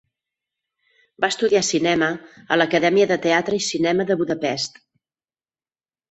Va 1.25 1.27
estudiar 1.33 1.59
cinema 1.67 2.07
a 2.55 2.57
l'Acadèmia 2.57 3.07
de 3.11 3.17
Teatre 3.25 3.59
i 3.59 3.65
Cinema 3.67 4.07
de 4.13 4.17
Budapest. 4.23 4.81